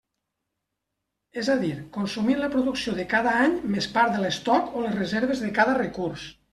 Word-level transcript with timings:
És 1.41 1.51
a 1.57 1.57
dir, 1.65 1.75
consumint 1.99 2.41
la 2.45 2.51
producció 2.57 2.97
de 3.03 3.07
cada 3.13 3.37
any 3.45 3.55
més 3.77 3.93
part 4.01 4.19
de 4.19 4.27
l'estoc 4.27 4.77
o 4.81 4.87
les 4.89 5.01
reserves 5.01 5.49
de 5.49 5.57
cada 5.63 5.83
recurs. 5.85 6.31